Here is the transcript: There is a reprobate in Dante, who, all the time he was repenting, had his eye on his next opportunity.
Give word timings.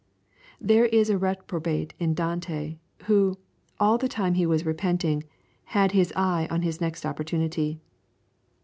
There 0.59 0.87
is 0.87 1.11
a 1.11 1.17
reprobate 1.19 1.93
in 1.99 2.15
Dante, 2.15 2.77
who, 3.03 3.37
all 3.79 3.99
the 3.99 4.07
time 4.07 4.33
he 4.33 4.47
was 4.47 4.65
repenting, 4.65 5.21
had 5.77 5.91
his 5.91 6.11
eye 6.15 6.47
on 6.49 6.63
his 6.63 6.81
next 6.81 7.05
opportunity. 7.05 7.79